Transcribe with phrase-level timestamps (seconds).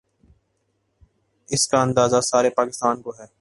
[1.49, 3.25] ،اس کا اندازہ سارے پاکستان کو ہے۔